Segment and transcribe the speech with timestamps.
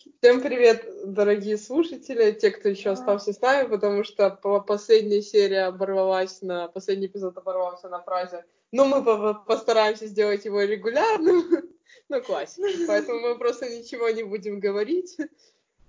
[0.00, 4.30] Всем привет, дорогие слушатели, те, кто еще остался с нами, потому что
[4.66, 6.68] последняя серия оборвалась на...
[6.68, 11.42] Последний эпизод оборвался на фразе «Ну, мы постараемся сделать его регулярным».
[12.08, 12.66] ну, классика.
[12.86, 15.18] Поэтому мы просто ничего не будем говорить.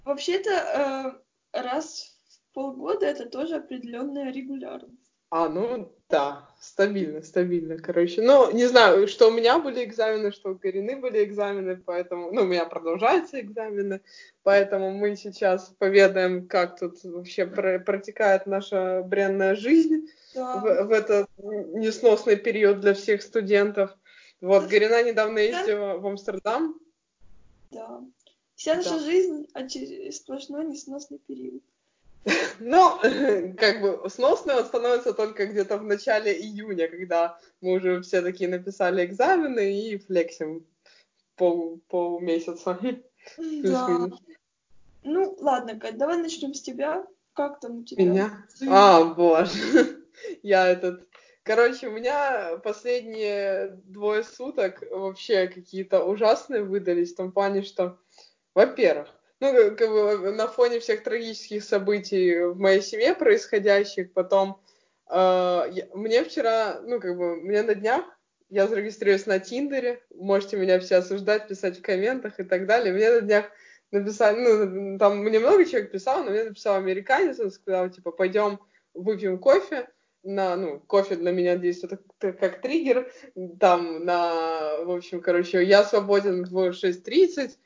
[0.04, 1.22] Вообще-то,
[1.54, 5.10] э, раз в полгода это тоже определенная регулярность.
[5.30, 8.22] А, ну да, стабильно, стабильно, короче.
[8.22, 12.42] Ну, не знаю, что у меня были экзамены, что у Карины были экзамены, поэтому, ну,
[12.42, 14.02] у меня продолжаются экзамены,
[14.44, 20.58] поэтому мы сейчас поведаем, как тут вообще протекает наша бренная жизнь да.
[20.58, 23.98] в, в этот несносный период для всех студентов.
[24.42, 26.80] Вот, Гарина недавно ездила в Амстердам.
[27.72, 28.02] Да.
[28.56, 29.00] Вся наша да.
[29.00, 29.48] жизнь
[30.12, 31.64] сплошной несносный период.
[32.60, 33.00] Ну,
[33.58, 38.50] как бы сносно он становится только где-то в начале июня, когда мы уже все такие
[38.50, 40.66] написали экзамены и флексим
[41.36, 42.80] пол, полмесяца.
[43.38, 44.10] Да.
[45.04, 47.06] Ну, ладно, Кать, давай начнем с тебя.
[47.34, 48.04] Как там у тебя?
[48.04, 48.46] Меня?
[48.68, 50.02] А, боже.
[50.42, 51.08] Я этот...
[51.44, 58.00] Короче, у меня последние двое суток вообще какие-то ужасные выдались в том плане, что,
[58.56, 59.10] во-первых,
[59.42, 64.62] ну, как бы на фоне всех трагических событий в моей семье происходящих, потом
[65.10, 68.06] э, мне вчера, ну, как бы, мне на днях
[68.50, 72.94] я зарегистрируюсь на Тиндере, можете меня все осуждать, писать в комментах и так далее.
[72.94, 73.46] Мне на днях
[73.92, 78.60] написали, ну, там мне много человек писал, но мне написал американец, он сказал, типа, пойдем
[78.94, 79.90] выпьем кофе,
[80.24, 83.12] на, ну, кофе для меня действует как, как триггер,
[83.60, 87.58] там, на, в общем, короче, я свободен в 6.30,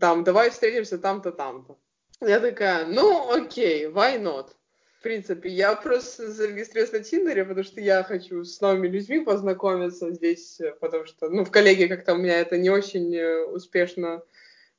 [0.00, 1.78] там, давай встретимся там-то, там-то.
[2.20, 4.50] Я такая, ну, окей, why not?
[4.98, 10.12] В принципе, я просто зарегистрировалась на Тиндере, потому что я хочу с новыми людьми познакомиться
[10.12, 14.22] здесь, потому что, ну, в коллеге как-то у меня это не очень э, успешно,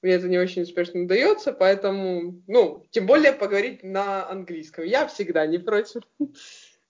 [0.01, 4.83] мне это не очень успешно удается, поэтому, ну, тем более поговорить на английском.
[4.83, 6.03] Я всегда не против.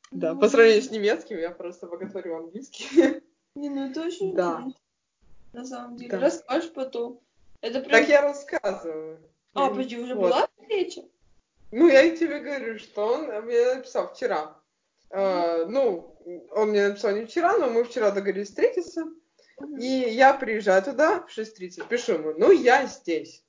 [0.10, 3.22] Да, по сравнению с немецким, я просто боготворю английский.
[3.56, 4.66] Не, ну это очень да.
[5.52, 6.18] На самом деле.
[6.18, 7.20] Расскажешь потом.
[7.62, 7.92] Это прям...
[7.92, 9.20] Так я рассказываю.
[9.54, 10.30] А, подожди, уже вот.
[10.30, 11.02] была встреча?
[11.72, 14.56] Ну, я и тебе говорю, что он мне написал вчера.
[15.10, 16.18] Uh, ну,
[16.52, 19.06] он мне написал не вчера, но мы вчера договорились встретиться.
[19.80, 23.44] И я приезжаю туда в 6.30, пишу ему, ну, я здесь.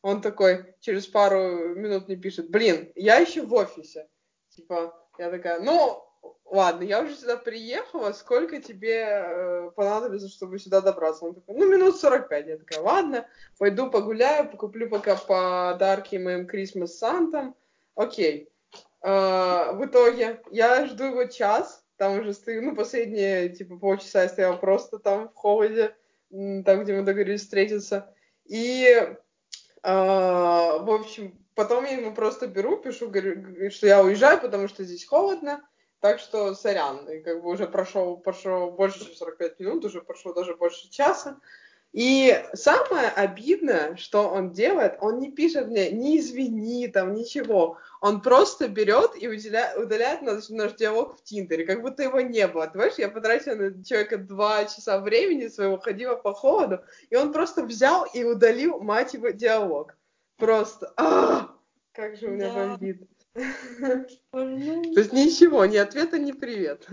[0.00, 4.08] Он такой через пару минут мне пишет, блин, я еще в офисе.
[4.48, 6.02] Типа, я такая, ну,
[6.44, 11.24] ладно, я уже сюда приехала, сколько тебе э, понадобится, чтобы сюда добраться?
[11.24, 12.46] Он такой, ну, минут 45.
[12.46, 13.26] Я такая, ладно,
[13.58, 17.56] пойду погуляю, покуплю пока подарки моим Крисмас Сантам.
[17.94, 18.50] Окей.
[19.02, 24.28] Э, в итоге я жду его час, там уже стою, ну, последние, типа, полчаса я
[24.28, 25.96] стояла просто там в холоде,
[26.30, 28.14] там, где мы договорились встретиться.
[28.44, 29.16] И, э,
[29.82, 35.06] в общем, потом я ему просто беру, пишу, говорю, что я уезжаю, потому что здесь
[35.06, 35.62] холодно,
[36.02, 40.32] так что, сорян, и как бы уже прошел, прошло больше, чем 45 минут, уже прошло
[40.32, 41.38] даже больше часа.
[41.92, 47.78] И самое обидное, что он делает, он не пишет мне ни извини, там, ничего.
[48.00, 49.74] Он просто берет и уделя...
[49.76, 52.66] удаляет наш, наш диалог в Тиндере, как будто его не было.
[52.66, 56.80] Ты понимаешь, я потратила на человека два часа времени своего, ходила по холоду,
[57.10, 59.96] и он просто взял и удалил, мать его, диалог.
[60.36, 61.54] Просто, а,
[61.92, 62.66] как же у меня да.
[62.70, 63.08] бомбит.
[63.34, 66.88] То есть ничего, ни ответа, ни привет.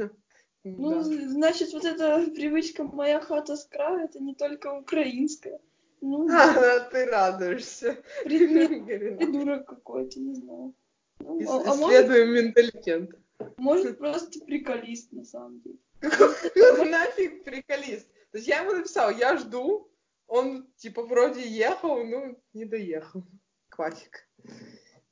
[0.64, 5.60] Ну, значит, вот эта привычка «моя хата с краю» это не только украинская.
[6.02, 7.98] Ну, а, ты радуешься.
[8.24, 10.74] Придурок какой-то, не знаю.
[11.20, 13.16] Ну, а, а Исследуем может, менталитет.
[13.58, 15.78] Может, просто приколист, на самом деле.
[16.02, 18.08] Нафиг приколист.
[18.32, 19.90] То есть я ему написал, я жду,
[20.28, 23.24] он, типа, вроде ехал, ну, не доехал.
[23.70, 24.28] Классик.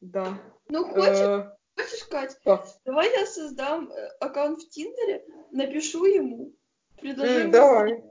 [0.08, 0.40] Да.
[0.70, 2.38] Ну, хочешь, э, хочешь, Кать,
[2.86, 6.54] давай я создам э, аккаунт в Тиндере, напишу ему,
[7.00, 7.52] предложу ему...
[7.52, 8.04] Давай.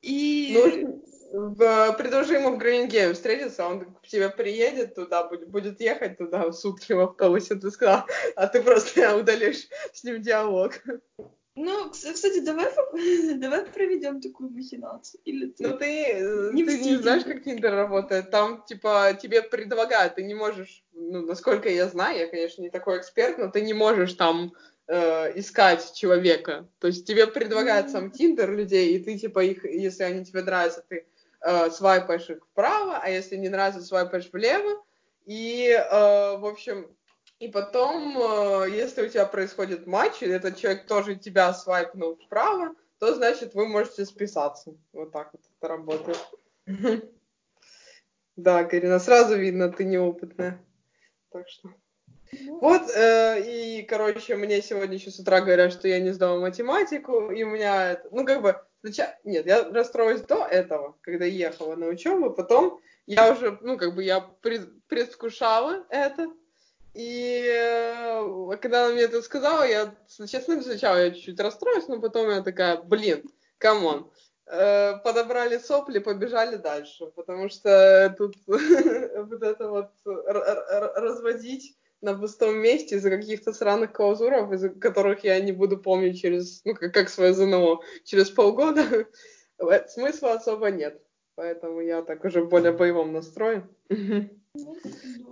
[0.00, 0.52] И...
[0.54, 6.18] Ну, в, предложи ему в Гринген встретиться, он к тебе приедет туда, будет, будет ехать
[6.18, 10.72] туда в сутки в автобусе, ты сказал, а ты просто удалишь с ним диалог.
[11.56, 12.68] Ну, кстати, давай,
[13.34, 15.20] давай проведем такую махинацию.
[15.24, 15.66] Или ты...
[15.66, 18.30] Ну, ты, не, ты не знаешь, как Тиндер работает.
[18.30, 22.98] Там, типа, тебе предлагают, ты не можешь, ну, насколько я знаю, я, конечно, не такой
[22.98, 24.52] эксперт, но ты не можешь там
[24.86, 26.68] э, искать человека.
[26.78, 27.92] То есть тебе предлагают mm-hmm.
[27.92, 31.06] сам Тиндер людей, и ты, типа, их, если они тебе нравятся, ты
[31.40, 34.84] э, свайпаешь их вправо, а если не нравится, свайпаешь влево.
[35.26, 36.86] И, э, в общем,
[37.40, 42.74] и потом, э, если у тебя происходит матч, и этот человек тоже тебя свайпнул вправо,
[42.98, 44.76] то значит вы можете списаться.
[44.92, 46.18] Вот так вот это работает.
[48.36, 50.64] Да, Карина, сразу видно, ты неопытная.
[51.30, 51.68] Так что...
[52.32, 56.40] Ну, вот, э, и, короче, мне сегодня еще с утра говорят, что я не сдала
[56.40, 61.76] математику, и у меня, ну, как бы, сначала, нет, я расстроилась до этого, когда ехала
[61.76, 66.32] на учебу, потом я уже, ну, как бы, я пред, предвкушала это,
[66.94, 69.94] и э, когда она мне это сказала, я,
[70.26, 74.10] честно, сначала я чуть-чуть расстроилась, но потом я такая, блин, come on,
[74.46, 82.96] э, подобрали сопли, побежали дальше, потому что тут вот это вот разводить на пустом месте
[82.96, 87.34] из-за каких-то сраных клаузуров, из-за которых я не буду помнить через, ну, как, как свое
[87.34, 89.06] ЗНО, через полгода,
[89.88, 91.00] смысла особо нет.
[91.36, 93.68] Поэтому я так уже в более боевом настрое.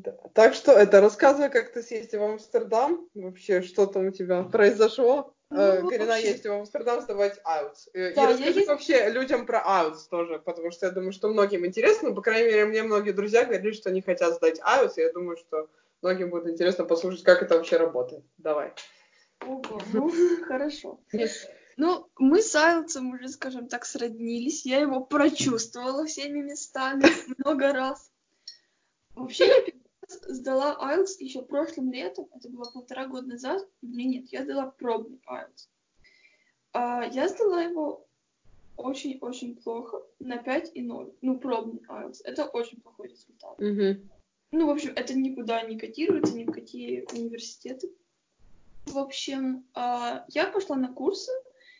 [0.00, 0.16] Да.
[0.32, 5.34] Так что это рассказывай, как ты съездил в Амстердам, вообще, что там у тебя произошло.
[5.50, 7.90] Ну, э, Карина ездит в Амстердам сдавать IELTS.
[7.92, 8.66] Э, да, и расскажи я...
[8.66, 12.12] вообще людям про IELTS тоже, потому что я думаю, что многим интересно.
[12.12, 15.36] По крайней мере, мне многие друзья говорили, что они хотят сдать IELTS, и я думаю,
[15.36, 15.68] что
[16.02, 18.24] многим будет интересно послушать, как это вообще работает.
[18.38, 18.72] Давай.
[19.46, 20.10] Ого, ну,
[20.46, 20.98] хорошо.
[21.76, 24.64] Ну, мы с Айлцем уже, скажем так, сроднились.
[24.64, 27.04] Я его прочувствовала всеми местами
[27.38, 28.10] много раз.
[29.14, 29.62] Вообще, я
[30.44, 35.18] сдала IELTS еще прошлым летом, это было полтора года назад, или нет, я сдала пробный
[35.26, 35.68] IELTS.
[36.74, 38.06] А, я сдала его
[38.76, 41.14] очень-очень плохо, на 5 и 0.
[41.22, 42.20] Ну, пробный IELTS.
[42.24, 43.58] Это очень плохой результат.
[43.58, 44.08] Mm-hmm.
[44.52, 47.90] Ну, в общем, это никуда не котируется, ни в какие университеты.
[48.84, 51.32] В общем, а, я пошла на курсы,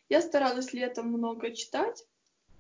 [0.09, 2.07] я старалась летом много читать.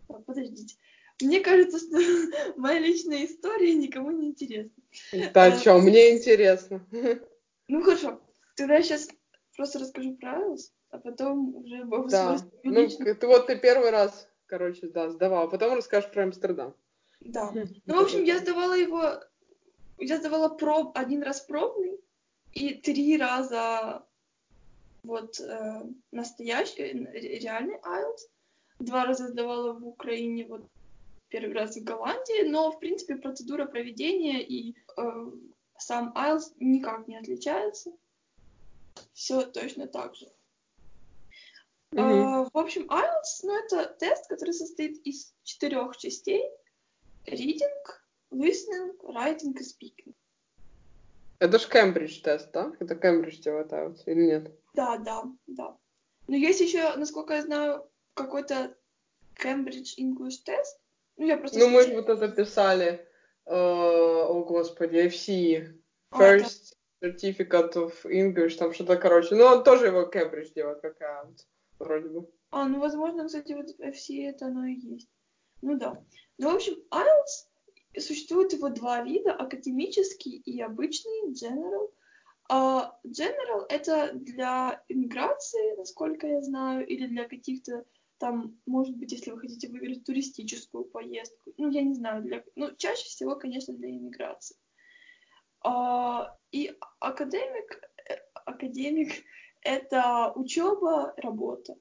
[0.06, 0.76] Подождите.
[1.20, 1.96] Мне кажется, что
[2.56, 4.82] моя личная история никому не интересна.
[5.12, 6.84] Да, а, что, мне интересно.
[7.66, 8.20] Ну хорошо,
[8.56, 9.08] тогда я сейчас
[9.56, 14.28] просто расскажу про IELTS, а потом уже обо Да, ну ты вот ты первый раз,
[14.44, 16.74] короче, да, сдавала, а потом расскажешь про Амстердам.
[17.20, 17.50] Да.
[17.86, 19.18] Ну, в общем, я сдавала его,
[19.96, 21.98] я сдавала проб, один раз пробный
[22.52, 24.04] и три раза
[25.04, 25.82] вот э,
[26.12, 28.28] настоящий, реальный IELTS.
[28.80, 30.66] Два раза сдавала в Украине, вот
[31.34, 35.02] первый раз в Голландии, но, в принципе, процедура проведения и э,
[35.76, 37.90] сам IELTS никак не отличается.
[39.14, 40.26] Все точно так же.
[41.90, 42.44] Mm-hmm.
[42.44, 46.44] Э, в общем, IELTS, ну, это тест, который состоит из четырех частей.
[47.26, 47.82] Reading,
[48.30, 50.14] listening, writing и speaking.
[51.40, 52.72] Это же Кембридж тест, да?
[52.78, 54.52] Это Кембридж делает IELTS или нет?
[54.74, 55.76] Да, да, да.
[56.28, 58.76] Но есть еще, насколько я знаю, какой-то
[59.34, 60.78] Cambridge English тест,
[61.16, 61.58] ну, я просто...
[61.58, 63.06] Ну, мы же вот это писали,
[63.46, 65.74] э, о господи, FC,
[66.10, 67.08] First а, да.
[67.08, 69.34] Certificate of English, там что-то, короче.
[69.34, 71.46] Ну, он тоже его Кембридж делает, как IELTS,
[71.78, 72.28] вроде бы.
[72.50, 75.08] А, ну, возможно, кстати, вот FC это оно и есть.
[75.62, 76.02] Ну, да.
[76.38, 81.90] Ну, в общем, IELTS, существует его два вида, академический и обычный, general.
[82.50, 87.84] Uh, general— это для иммиграции, насколько я знаю, или для каких-то
[88.24, 92.74] там, может быть, если вы хотите выиграть туристическую поездку, ну, я не знаю, для, ну,
[92.74, 94.56] чаще всего, конечно, для иммиграции.
[95.60, 98.14] А, и академик, э,
[98.46, 99.12] академик—
[99.60, 101.76] это учеба, работа.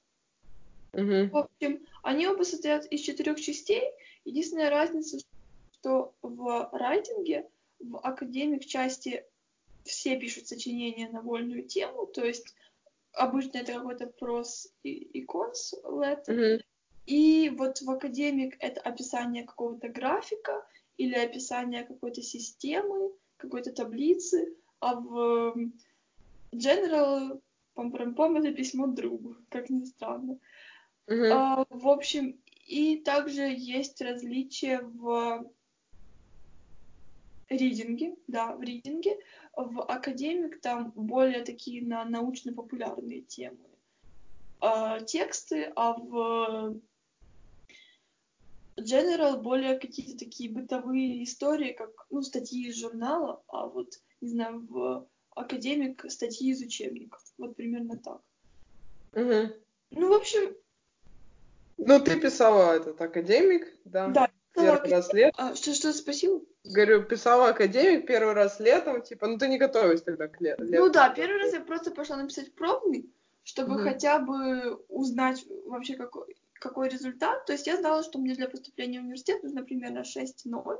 [0.92, 1.30] Mm-hmm.
[1.30, 3.84] В общем, они оба состоят из четырех частей.
[4.25, 5.19] Единственная разница,
[5.72, 7.50] что в райтинге,
[7.80, 9.23] в академик части
[9.85, 12.54] все пишут сочинения на вольную тему, то есть
[13.13, 16.61] обычно это какой-то прос и, и конс Mm-hmm.
[17.05, 20.65] И вот в академик это описание какого-то графика
[20.97, 25.55] или описание какой-то системы, какой-то таблицы, а в
[26.53, 27.41] general
[27.75, 30.39] пом-пом это письмо другу, как ни странно.
[31.07, 31.29] Mm-hmm.
[31.31, 35.45] А, в общем, и также есть различия в
[37.54, 39.18] ридинге, да, в ридинге.
[39.56, 43.69] В академик там более такие на научно-популярные темы
[44.62, 46.80] э, тексты, а в
[48.78, 53.90] General более какие-то такие бытовые истории, как, ну, статьи из журнала, а вот,
[54.22, 57.22] не знаю, в академик статьи из учебников.
[57.38, 58.22] Вот примерно так.
[59.14, 59.54] Угу.
[59.92, 60.56] Ну, в общем...
[61.78, 64.07] Ну, ты писала этот академик, да?
[64.07, 64.30] Да.
[64.71, 65.33] Первый раз лет.
[65.37, 66.41] А, что, что, спасибо?
[66.63, 70.63] Говорю, писала академик первый раз летом, типа, ну ты не готовилась тогда к лету.
[70.63, 73.09] Ну да, первый раз я просто пошла написать пробный,
[73.43, 73.83] чтобы mm-hmm.
[73.83, 77.45] хотя бы узнать вообще какой, какой результат.
[77.45, 80.33] То есть я знала, что мне для поступления в университет нужно примерно 6-0.
[80.45, 80.77] Mm-hmm.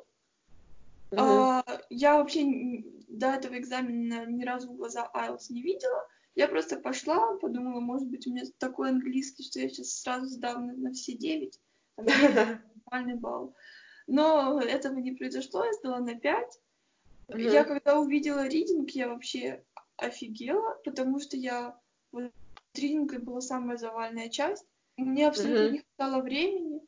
[1.17, 6.07] А, я вообще до этого экзамена ни разу в глаза IELTS не видела.
[6.35, 10.67] Я просто пошла, подумала, может быть, у меня такой английский, что я сейчас сразу сдам
[10.67, 11.59] на, на все 9.
[11.95, 12.05] Там,
[12.85, 13.53] нормальный балл.
[14.07, 16.60] Но этого не произошло, я сдала на 5.
[17.29, 17.39] Мгм.
[17.39, 19.63] Я когда увидела ридинг, я вообще
[19.98, 21.77] офигела, потому что я...
[22.12, 22.31] Вот
[22.75, 24.65] ридинг была самая завальная часть.
[24.98, 25.74] Мне абсолютно Мгм.
[25.74, 26.81] не хватало времени.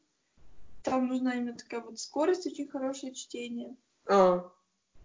[0.83, 3.75] Там нужна именно такая вот скорость, очень хорошее чтение.
[4.07, 4.51] А,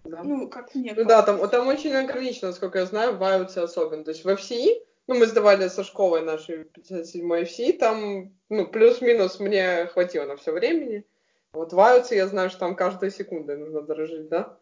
[0.04, 0.22] да.
[0.22, 4.04] Ну, как мне Ну да, там, там очень ограничено, насколько я знаю, в IELTS особенно.
[4.04, 9.40] То есть в FCE, ну, мы сдавали со школой нашей 57 FCE, там, ну, плюс-минус
[9.40, 11.06] мне хватило на все времени.
[11.52, 14.58] Вот в IELTS я знаю, что там каждой секундой нужно дорожить, да?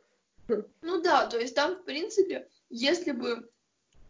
[0.80, 3.50] Ну да, то есть там, в принципе, если бы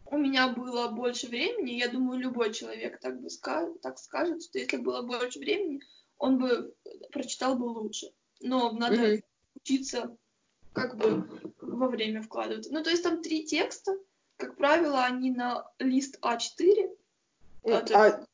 [0.05, 4.57] у меня было больше времени, я думаю, любой человек так бы ска- так скажет, что
[4.57, 5.81] если было больше времени,
[6.17, 6.73] он бы
[7.11, 8.07] прочитал бы лучше.
[8.39, 9.23] Но надо Мгм.
[9.55, 10.17] учиться
[10.71, 11.27] как бы
[11.59, 12.69] во время вкладывать.
[12.71, 13.97] Ну, то есть там три текста,
[14.37, 16.95] как правило, они на лист А4.
[17.65, 18.25] А, А,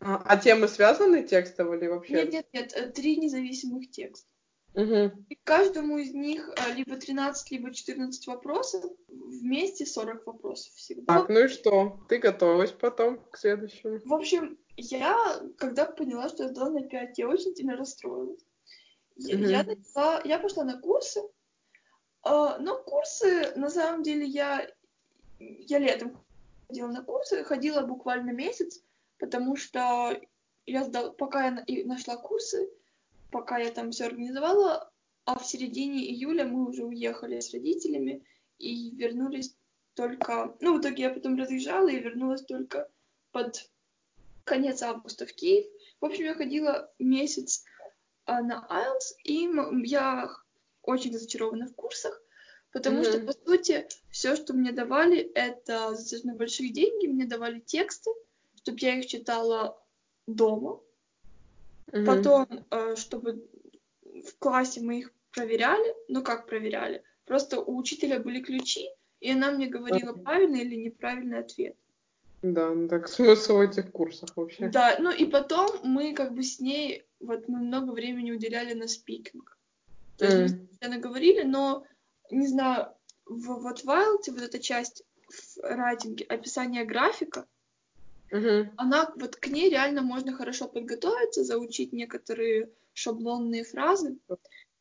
[0.00, 2.14] а, а темы связаны текстово или вообще?
[2.14, 4.26] Нет, нет, нет, э, три независимых текста.
[4.74, 5.26] Мгм.
[5.28, 11.20] И к каждому из них э, либо 13, либо 14 вопросов, вместе 40 вопросов всегда.
[11.20, 12.00] Так, ну и что?
[12.08, 13.98] Ты готовилась потом к следующему?
[14.04, 18.40] В общем, я, когда поняла, что я сдала на 5, я очень сильно расстроилась.
[19.16, 19.46] Я, Мгм.
[19.48, 21.20] я начала- я пошла на курсы,
[22.22, 24.70] а, но курсы, на самом деле, я,
[25.38, 26.16] я летом
[26.68, 28.82] ходила на курсы, ходила буквально месяц,
[29.20, 30.18] потому что
[30.66, 32.68] я сдала, пока я и нашла курсы,
[33.30, 34.90] пока я там все организовала,
[35.26, 38.24] а в середине июля мы уже уехали с родителями
[38.58, 39.54] и вернулись
[39.94, 40.56] только...
[40.60, 42.90] Ну, в итоге я потом разъезжала и вернулась только
[43.30, 43.70] под
[44.44, 45.66] конец августа в Киев.
[46.00, 47.64] В общем, я ходила месяц
[48.24, 50.30] а, на IELTS, и я
[50.82, 52.20] очень разочарована в курсах,
[52.72, 53.26] потому что, Мгм.
[53.26, 57.06] по сути, все, что мне давали, это за достаточно большие деньги.
[57.06, 58.10] Мне давали тексты,
[58.62, 59.80] чтобы я их читала
[60.26, 60.80] дома.
[61.92, 62.06] Мгм.
[62.06, 63.44] Потом, э, чтобы
[64.02, 65.94] в классе мы их проверяли.
[66.08, 67.02] Ну, как проверяли?
[67.24, 68.88] Просто у учителя были ключи,
[69.20, 71.76] и она мне говорила, правильный или неправильный ответ.
[72.42, 74.68] Да, ну так смысл в этих курсах вообще?
[74.68, 78.88] Да, ну и потом мы как бы с ней, вот мы много времени уделяли на
[78.88, 79.58] спикинг.
[80.16, 81.84] То есть мы говорили, но,
[82.30, 82.94] не знаю,
[83.26, 87.46] в, вот в IELTS вот эта часть в райтинге, описание графика,
[88.30, 88.72] Мгм.
[88.76, 94.18] она, вот к ней реально можно хорошо подготовиться, заучить некоторые шаблонные фразы.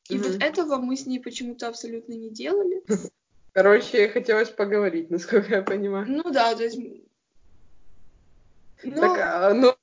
[0.10, 0.41] И вот Мгм.
[0.41, 2.84] этого мы с ней почему-то абсолютно не делали.
[3.53, 6.06] Короче, хотелось поговорить, насколько я понимаю.
[6.08, 6.77] Ну да, то есть...
[6.77, 7.01] м,
[8.84, 9.75] Ну, Так, а, ну,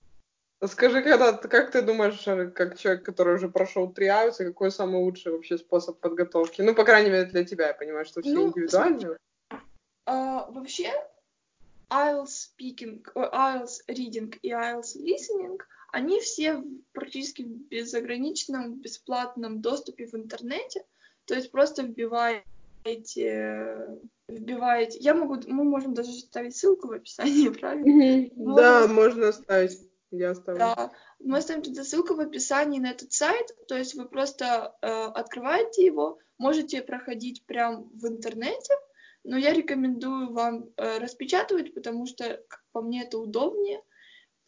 [0.66, 5.00] скажи, когда, как ты думаешь, э, как человек, который уже прошел три IELTS, какой самый
[5.02, 6.62] лучший вообще способ подготовки?
[6.62, 9.18] Ну, по крайней мере, для тебя, я понимаю, что все Ну, индивидуально.
[10.06, 10.92] а, вообще
[11.90, 15.58] IELTS speaking, о, IELTS reading и IELTS listening,
[15.92, 20.84] они все в- практически в безограниченном, бесплатном доступе в интернете.
[21.26, 22.44] То есть просто вбиваете,
[24.28, 24.98] вбиваете.
[24.98, 28.30] Я могу, мы можем даже ставить ссылку в описании, правильно?
[28.36, 29.80] Да, можно оставить.
[30.10, 30.60] Я оставлю.
[30.60, 34.86] Да, мы оставим туда ссылку в описании на этот сайт, то есть вы просто э,
[34.88, 38.72] открываете его, можете проходить прям в интернете,
[39.26, 43.82] но я рекомендую вам э, распечатывать, потому что, как по мне, это удобнее.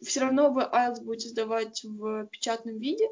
[0.00, 3.08] Все равно вы IELTS будете сдавать в печатном виде.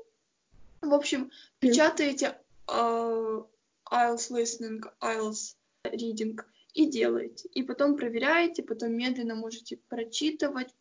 [0.81, 6.41] В общем, печатаете э, IELTS listening, IELTS reading
[6.73, 7.49] и делаете.
[7.49, 10.73] И потом проверяете, потом медленно можете прочитывать,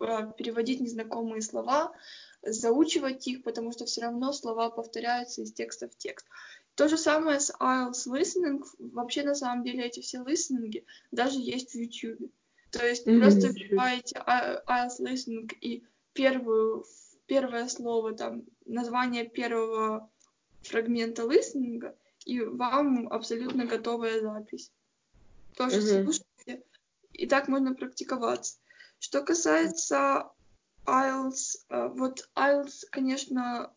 [0.00, 1.92] э, переводить незнакомые слова,
[2.42, 6.26] заучивать их, потому что все равно слова повторяются из текста в текст.
[6.80, 8.64] То же самое с IELTS listening.
[8.78, 12.32] Вообще, на самом деле, эти все листенинги даже есть в YouTube.
[12.70, 13.20] То есть Мгм.
[13.20, 15.84] просто вбиваете I- IELTS listening и
[16.14, 16.86] первую,
[17.26, 20.10] первое слово, там, название первого
[20.62, 21.94] фрагмента листенинга,
[22.24, 24.72] и вам абсолютно готовая запись.
[25.56, 26.04] Тоже Мгм.
[26.04, 26.64] слушайте,
[27.12, 28.56] и так можно практиковаться.
[29.00, 30.30] Что касается
[30.86, 33.70] IELTS, э, вот IELTS, конечно,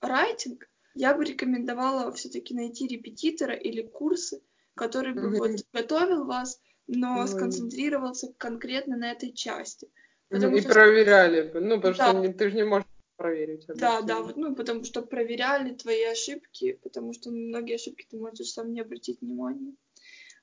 [0.00, 4.42] райтинг, я бы рекомендовала все-таки найти репетитора или курсы,
[4.74, 9.88] который бы вот готовил вас, но сконцентрировался конкретно на этой части.
[10.28, 11.60] Потому И что- проверяли бы.
[11.60, 12.10] Ну, потому Да.
[12.10, 12.86] что не- ты же не можешь
[13.16, 13.64] проверить.
[13.68, 14.06] Да, объективно.
[14.06, 18.72] да, вот, ну, потому что проверяли твои ошибки, потому что многие ошибки ты можешь сам
[18.72, 19.74] не обратить внимания.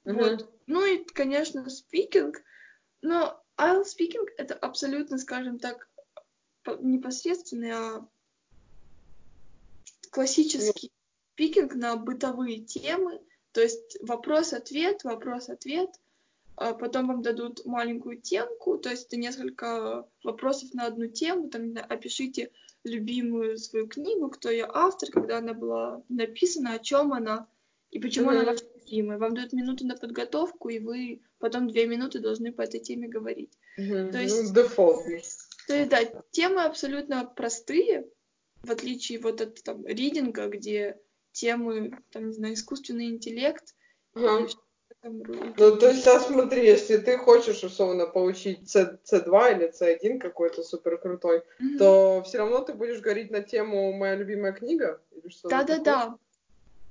[0.05, 0.17] Мгм.
[0.17, 0.49] Вот.
[0.67, 2.41] Ну и, конечно, спикинг.
[3.01, 5.89] Но IELTS speaking это абсолютно, скажем так,
[6.63, 8.07] по- непосредственный, а
[10.13, 10.91] классический
[11.33, 13.19] спикинг на бытовые темы.
[13.51, 15.89] То есть вопрос-ответ, вопрос-ответ.
[16.55, 21.49] А Потом вам дадут маленькую темку, то есть это несколько вопросов на одну тему.
[21.49, 22.51] Там, опишите
[22.83, 27.47] любимую свою книгу, кто ее автор, когда она была написана, о чем она
[27.89, 28.35] и почему Мгм.
[28.39, 29.17] она ваша любимая.
[29.17, 33.51] Вам дают минуту на подготовку, и вы потом две минуты должны по этой теме говорить.
[33.77, 34.11] Мгм.
[34.11, 35.05] То Ну, есть- дефолт.
[35.67, 38.07] То есть, да, темы абсолютно простые,
[38.63, 40.97] в отличие вот от там ридинга, где
[41.31, 43.75] темы, там, не знаю, искусственный интеллект,
[44.13, 44.47] Ага.
[45.01, 45.17] там
[45.57, 50.63] Ну, то есть, сейчас смотри, если ты хочешь, условно, получить C, C2 или C1 какой-то
[50.63, 51.77] супер крутой, Мгм.
[51.77, 55.01] то все равно ты будешь говорить на тему «Моя любимая книга»
[55.43, 56.17] Да-да-да.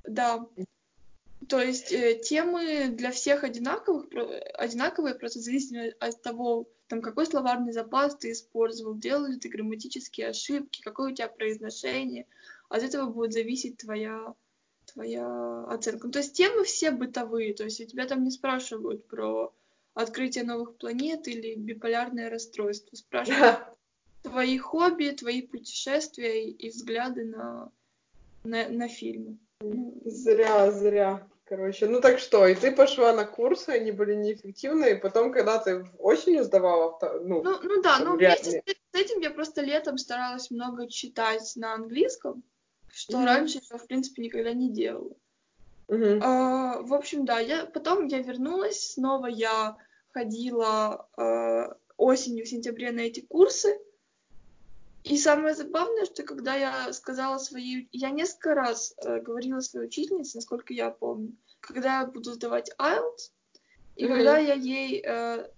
[0.05, 0.47] Да.
[1.49, 7.25] То есть э, темы для всех одинаковых, про- одинаковые, просто зависит от того, там, какой
[7.25, 12.27] словарный запас ты использовал, делал ли ты грамматические ошибки, какое у тебя произношение.
[12.69, 14.35] От этого будет зависеть твоя,
[14.93, 16.09] твоя оценка.
[16.09, 19.55] Ну, то есть темы все бытовые, то есть у тебя там не спрашивают про
[19.95, 22.95] открытие новых планет или биполярное расстройство.
[22.95, 23.61] Спрашивают
[24.23, 27.73] твои хобби, твои путешествия и, взгляды на,
[28.45, 29.39] на, на фильмы.
[30.05, 31.27] Зря, зря.
[31.55, 35.59] Короче, ну так что, и ты пошла на курсы, они были неэффективны, и потом, когда
[35.59, 39.99] ты осенью сдавала, ну, Ну, ну да, реально- вместе с с этим я просто летом
[39.99, 42.43] старалась много читать на английском,
[42.91, 43.27] что Мгм.
[43.27, 45.15] раньше я, в принципе, никогда не делала.
[45.89, 46.23] мгм.
[46.23, 49.77] А, в общем, да, я потом я вернулась, снова я
[50.15, 53.79] ходила а, осенью, в сентябре на эти курсы.
[55.05, 57.89] И самое забавное, что когда я сказала своей...
[57.93, 63.33] Я несколько раз э, говорила своей учительнице, насколько я помню, когда я буду сдавать IELTS,
[63.97, 64.15] и Мгм.
[64.15, 65.49] когда я ей э,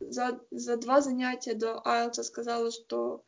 [0.00, 3.22] за, за два занятия до IELTS сказала, что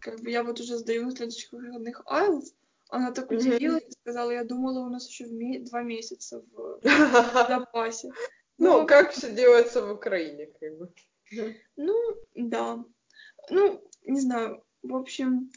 [0.00, 2.54] как бы я вот уже сдаю на следующих выходных IELTS,
[2.90, 6.80] она так удивилась и сказала, я думала, у нас еще в ме- два месяца в
[7.48, 8.10] запасе.
[8.56, 10.92] Ну, как все делается в Украине, как бы.
[11.76, 11.94] Ну,
[12.34, 12.84] да.
[13.50, 14.64] Ну, не знаю.
[14.82, 15.50] В общем,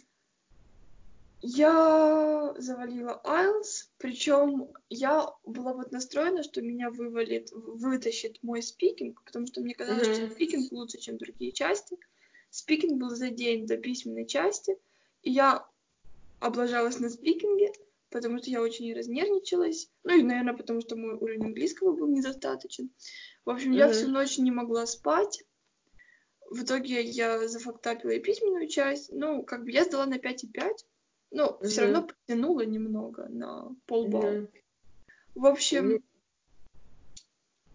[1.41, 9.47] я завалила IELTS, причем я была вот настроена, что меня вывалит, вытащит мой спикинг, потому
[9.47, 10.31] что мне казалось, что Мгм.
[10.31, 11.97] спикинг лучше, чем другие части.
[12.51, 14.77] Спикинг был за день до письменной части,
[15.23, 15.67] и я
[16.39, 17.71] облажалась на спикинге,
[18.10, 19.89] потому что я очень разнервничалась.
[20.03, 22.91] Ну и, наверное, потому что мой уровень английского был недостаточен.
[23.45, 23.93] В общем, я Мгм.
[23.93, 25.43] всю ночь не могла спать.
[26.51, 29.09] В итоге я зафактапила и письменную часть.
[29.13, 30.85] Ну, как бы я сдала на 5,5.
[31.31, 31.93] Но все Мгм.
[31.93, 34.31] равно потянула немного на полбалла.
[34.31, 34.49] Мгм.
[35.35, 36.03] В общем,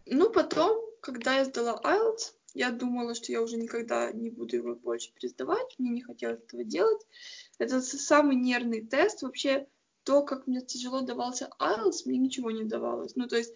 [0.04, 4.74] ну потом, когда я сдала IELTS, я думала, что я уже никогда не буду его
[4.74, 5.74] больше пересдавать.
[5.78, 7.00] Мне не хотелось этого делать.
[7.58, 9.22] Это самый нервный тест.
[9.22, 9.66] Вообще,
[10.04, 13.16] то, как мне тяжело давался IELTS, мне ничего не давалось.
[13.16, 13.54] Ну, то есть,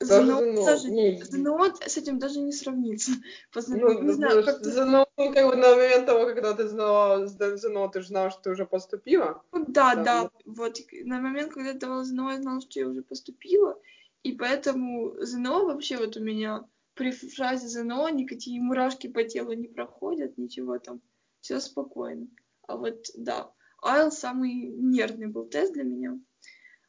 [0.00, 3.12] ЗНО даже- ну, ЗНО с этим даже не сравнится.
[3.52, 6.52] Просто, Ну, не знаю, потому как-то- что ЗНО, ну, как бы на момент того, когда
[6.54, 9.42] ты знала ЗНО, ты же знала, что ты уже поступила.
[9.52, 12.88] Ну, да, Да, да, вот на момент, когда я давала ЗНО, я знала, что я
[12.88, 13.78] уже поступила,
[14.22, 19.68] и поэтому ЗНО вообще вот у меня при фразе ЗНО никакие мурашки по телу не
[19.68, 21.00] проходят, ничего там,
[21.40, 22.26] все спокойно.
[22.66, 23.50] А вот, да,
[23.82, 26.18] IELTS самый нервный был тест для меня.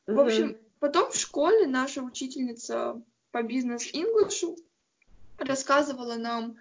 [0.08, 4.58] В общем, потом в школе наша учительница по бизнес-инглишу
[5.38, 6.58] рассказывала нам,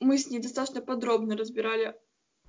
[0.00, 1.96] мы с ней достаточно подробно разбирали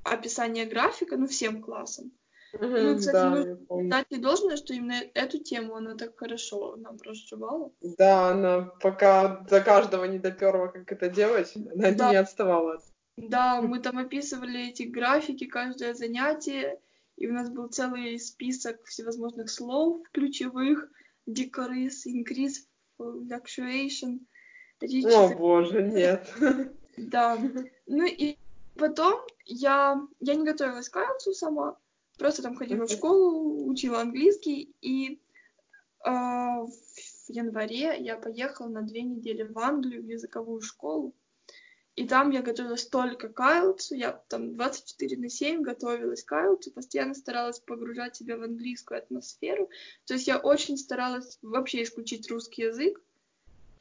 [0.04, 2.12] описание графика, ну, всем классом.
[2.54, 3.90] Мгм, ну, кстати, да, ну, помню.
[3.90, 7.72] Дать ей должное, что именно эту тему она так хорошо нам разжевала.
[7.82, 12.12] Да, она пока до каждого не доперла, как это делать, она Да.
[12.12, 12.82] не отставала.
[13.18, 16.80] Да, мы там описывали эти графики, каждое занятие,
[17.18, 20.90] и у нас был целый список всевозможных слов ключевых,
[21.34, 22.66] decrease, increase,
[22.98, 24.20] fluctuation.
[24.82, 26.34] О боже, нет.
[26.98, 27.38] Да.
[27.88, 28.38] Ну и
[28.76, 31.78] потом я, я не готовилась к IELTS сама,
[32.18, 35.22] просто там ходила в школу, учила английский, и
[36.02, 41.14] а, в январе я поехала на две недели в Англию в языковую школу,
[42.00, 46.72] и там я готовилась только к IELTS, я там 24 на 7 готовилась к IELTS,
[46.74, 49.70] постоянно старалась погружать себя в английскую атмосферу,
[50.06, 53.02] то есть я очень старалась вообще исключить русский язык,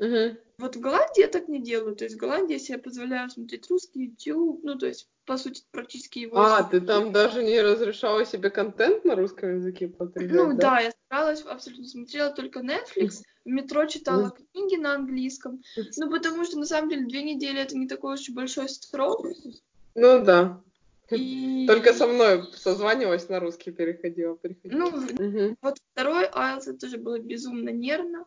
[0.00, 0.37] Мгм.
[0.59, 1.94] вот в Голландии я так не делаю.
[1.94, 5.62] То есть в Голландии я себе позволяю смотреть русский YouTube, ну, то есть, по сути,
[5.70, 6.38] практически его...
[6.38, 10.90] А, ты там даже не разрешала себе контент на русском языке потреблять, Ну, да, я
[10.90, 15.62] старалась, абсолютно смотрела только Netflix, в метро читала книги на английском.
[15.98, 19.26] Ну, потому что, на самом деле, две недели— это не такой уж и большой срок.
[19.94, 20.62] Ну да.
[21.10, 21.66] И...
[21.66, 24.34] Только со мной созванивалась, на русский переходила.
[24.36, 24.78] переходила.
[24.78, 24.90] Ну,
[25.26, 25.58] Мгм.
[25.60, 28.24] вот второй IELTS это тоже было безумно нервно,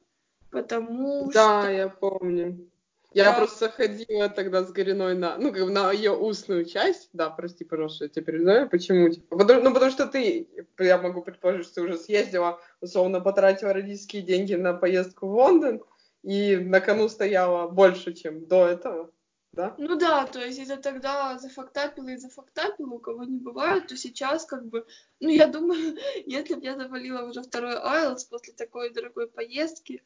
[0.51, 1.71] потому Да, что...
[1.71, 2.67] я помню.
[3.13, 3.37] Я Да.
[3.37, 7.09] просто ходила тогда с Гориной на, ну, как бы на ее устную часть.
[7.11, 8.69] Да, прости, пожалуйста, я тебя перебиваю.
[8.69, 9.09] Почему?
[9.09, 10.47] Типа, потому, ну, потому что ты,
[10.79, 15.83] я могу предположить, что ты уже съездила, условно, потратила родительские деньги на поездку в Лондон,
[16.23, 19.11] и на кону стояла больше, чем до этого,
[19.51, 19.75] да?
[19.77, 24.45] Ну да, то есть если тогда зафактапила и зафактапила, у кого не бывает, то сейчас
[24.45, 24.85] как бы,
[25.19, 30.01] ну я думаю, если бы я завалила уже второй IELTS после такой дорогой поездки,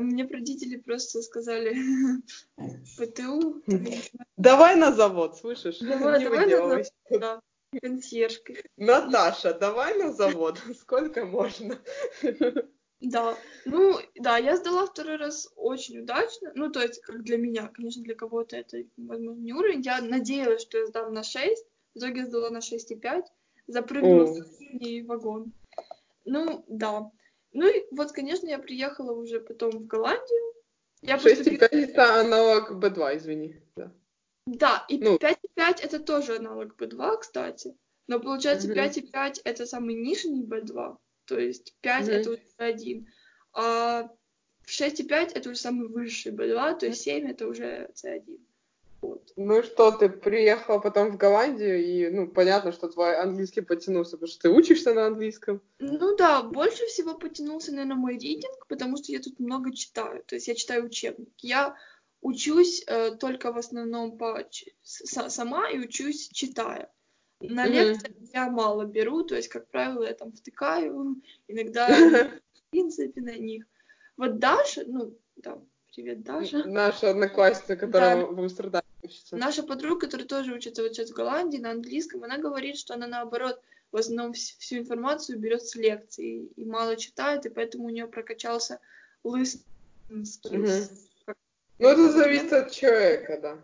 [0.00, 1.76] мне б родители просто сказали
[2.98, 3.62] ПТУ,
[4.36, 5.78] Давай на завод, слышишь?
[5.78, 6.92] Давай, давай на выделывайся.
[7.10, 7.40] да,
[7.80, 8.62] консьержкой.
[8.76, 10.58] Наташа, давай на завод.
[10.80, 11.78] Сколько можно?
[13.00, 17.68] Да, ну да, я сдала второй раз очень удачно, ну то есть как для меня,
[17.68, 21.64] конечно, для кого-то это, возможно, не уровень, я надеялась, что я сдам на 6,
[21.94, 23.24] в итоге я сдала на 6,5,
[23.68, 24.26] запрыгнула О.
[24.26, 25.52] в соседний вагон.
[26.26, 27.10] Ну, да.
[27.52, 30.54] Ну и вот, конечно, я приехала уже потом в Голландию.
[31.02, 31.64] Я поступила...
[31.64, 33.56] 6,5 это аналог B2, извини.
[33.76, 33.92] Да.
[34.46, 35.16] Да, и Ну.
[35.16, 37.76] 5,5 это тоже аналог B2, кстати.
[38.06, 38.76] Но получается Мгм.
[38.76, 42.14] 5,5 это самый нижний B2, то есть 5 Мгм.
[42.14, 43.06] это уже B1.
[43.52, 44.10] А
[44.66, 48.38] 6,5 это уже самый высший B2, то есть 7 это уже C1.
[49.36, 54.28] Ну что, ты приехала потом в Голландию, и, ну, понятно, что твой английский потянулся, потому
[54.28, 55.62] что ты учишься на английском.
[55.78, 60.22] Ну да, больше всего потянулся, наверное, мой ридинг, потому что я тут много читаю.
[60.24, 61.30] То есть я читаю учебник.
[61.38, 61.74] Я
[62.20, 64.44] учусь э, только в основном по
[64.82, 66.92] с- сама и учусь читая.
[67.40, 67.74] На Мгм.
[67.74, 71.88] лекциях я мало беру, то есть, как правило, я там втыкаю, иногда
[72.52, 73.64] в принципе на них.
[74.18, 75.58] Вот Даша, ну, да,
[75.94, 76.64] привет, Даша.
[76.64, 79.36] Наша одноклассница, которая в Амстердаме учится.
[79.36, 83.06] Наша подруга, которая тоже учится вот сейчас в Голландии на английском, она говорит, что она
[83.06, 83.60] наоборот
[83.92, 88.06] в основном вс- всю информацию берет с лекций и мало читает, и поэтому у нее
[88.06, 88.78] прокачался.
[91.26, 91.36] Как-
[91.78, 93.58] Ну, это зависит от человека, да.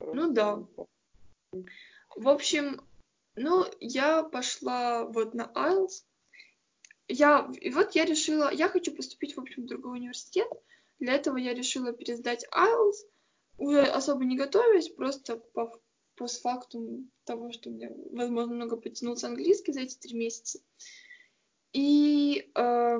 [0.00, 0.64] Ну да.
[2.16, 2.80] В общем,
[3.36, 6.04] ну, я пошла вот на IELTS.
[7.10, 10.48] Я, и вот я решила, я хочу поступить, в общем, в другой университет.
[10.98, 13.06] Для этого я решила пересдать IELTS,
[13.58, 15.80] уже особо не готовясь, просто по
[16.16, 20.60] постфактум того, что у меня, возможно, много потянулся английский за эти три месяца.
[21.72, 22.98] И э,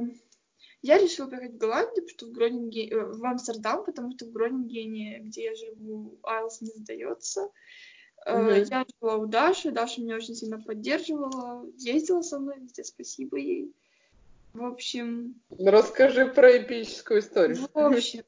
[0.83, 4.33] я решила поехать в Голландию, потому что в Гронингене, э, в Амстердам, потому что в
[4.33, 7.51] Гронингене, где я живу, IELTS не сдается.
[8.25, 8.65] Э, Мгм.
[8.71, 13.75] Я жила у Даши, Даша меня очень сильно поддерживала, ездила со мной везде, спасибо ей.
[14.55, 17.69] В общем, Ну, Расскажи про эпическую историю.
[17.73, 18.25] в общем,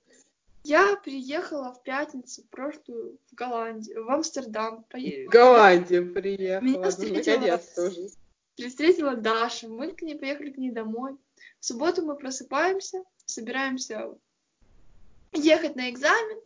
[0.64, 4.84] я приехала в пятницу прошлую в Голландию, в Амстердам.
[4.92, 6.64] В Голландию приехала.
[6.64, 8.08] Меня ну, встретила- уже.
[8.68, 11.16] Встретила Даша, мы к ней поехали к ней домой.
[11.60, 14.14] В субботу мы просыпаемся, собираемся
[15.32, 16.40] ехать на экзамен,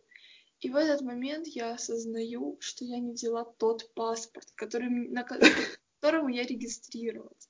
[0.61, 5.23] и в этот момент я осознаю, что я не взяла тот паспорт, который, на
[5.99, 7.49] которому я регистрировалась.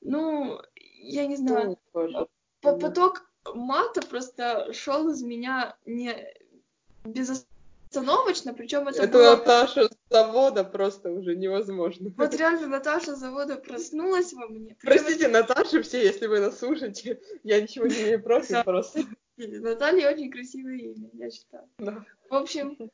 [0.00, 0.60] Ну,
[1.04, 2.26] я не знаю, Ой, боже.
[2.60, 6.16] по- поток мата просто шел из меня не
[7.04, 9.36] безостановочно, причем это, Это было...
[9.36, 12.10] Наташа с завода просто уже невозможно.
[12.16, 14.76] Вот реально Наташа с завода проснулась во мне.
[14.80, 19.00] Причем Простите, Наташа, все, если вы нас слушаете, я ничего не имею против, просто.
[19.00, 19.08] это-
[19.60, 21.68] Наталья очень красивое имя, я считаю.
[21.78, 22.04] Да.
[22.30, 22.90] В общем,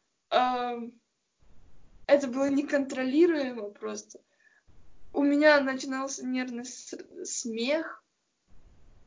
[2.06, 4.20] это было неконтролируемо просто.
[5.12, 8.04] У меня начинался нервный смех,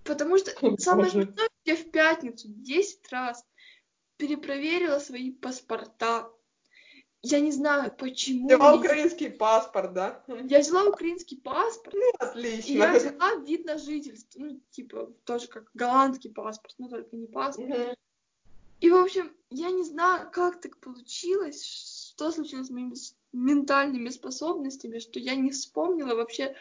[0.03, 3.45] потому что О, самое смешное, я в пятницу 10 раз
[4.17, 6.29] перепроверила свои паспорта.
[7.21, 8.47] Я не знаю, почему.
[8.47, 10.23] Взяла украинский паспорт, да?
[10.27, 12.93] Я взяла украинский паспорт, и я Отлично.
[12.93, 14.39] взяла вид на жительство.
[14.39, 17.69] Ну, типа, тоже как голландский паспорт, но только не паспорт.
[17.69, 17.95] Мгм.
[18.81, 22.95] И, в общем, я не знаю, как так получилось, что случилось с моими
[23.33, 26.55] ментальными способностями, что я не вспомнила вообще,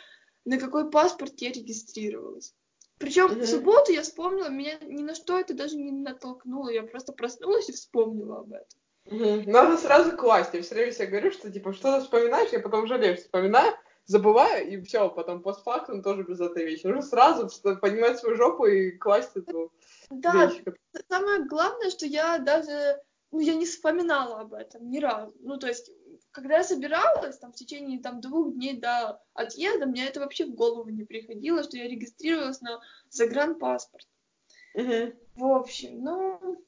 [0.45, 2.55] на какой паспорт я регистрировалась.
[2.99, 7.13] Причем в субботу я вспомнила, меня ни на что это даже не натолкнуло, я просто
[7.13, 8.81] проснулась и вспомнила об этом.
[9.07, 9.51] Мгм.
[9.51, 10.55] Надо сразу класть.
[10.55, 13.75] Я все время себе говорю, что типа что-то вспоминаешь, я потом жалею, вспоминаю,
[14.07, 16.87] забываю, и все, потом постфактум тоже без этой вещи.
[16.87, 17.49] Нужно сразу
[17.81, 19.73] поднимать свою жопу и класть эту
[20.11, 20.63] Да, вещь.
[21.09, 23.01] самое главное, что я даже,
[23.33, 25.35] ну, я не вспоминала об этом ни разу.
[25.41, 25.91] Ну, то есть,
[26.33, 30.55] когда я собиралась, там, в течение, там, двух дней до отъезда, мне это вообще в
[30.55, 34.07] голову не приходило, что я регистрировалась на загранпаспорт.
[34.75, 35.15] Мгм.
[35.37, 36.65] В общем, ну,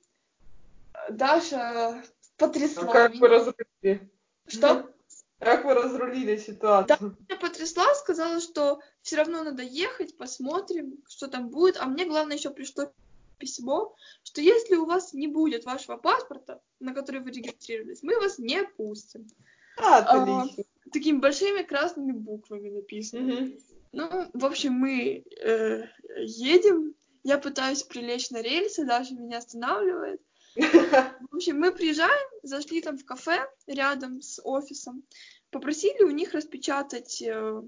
[1.08, 2.04] Даша
[2.36, 3.28] потрясла А как вы меня.
[3.28, 4.10] разрулили?
[4.46, 4.90] Что?
[5.38, 7.16] Как вы разрулили ситуацию?
[7.28, 11.76] Меня потрясла, сказала, что все равно надо ехать, посмотрим, что там будет.
[11.78, 12.92] А мне главное еще пришло
[13.38, 18.38] письмо, что если у вас не будет вашего паспорта, на который вы регистрировались, мы вас
[18.38, 19.26] не пустим.
[19.76, 20.64] Отлично.
[20.64, 23.22] А, такими большими красными буквами написано.
[23.22, 23.58] Мгм.
[23.92, 25.84] Ну, в общем, мы э,
[26.18, 30.20] едем, я пытаюсь прилечь на рельсы, Даша меня останавливает.
[30.56, 35.02] В общем, мы приезжаем, зашли там в кафе рядом с офисом,
[35.50, 37.62] попросили у них распечатать э,